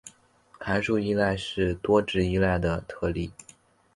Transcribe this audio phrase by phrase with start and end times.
[0.59, 3.31] 函数依赖是多值依赖的特例。